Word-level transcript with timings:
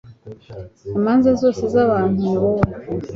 imanza 0.97 1.29
zose 1.41 1.63
z'abantu, 1.73 2.19
ni 2.25 2.35
wowe 2.41 2.67